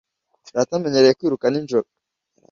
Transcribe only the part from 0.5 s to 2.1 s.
Data amenyereye kwiruka nijoro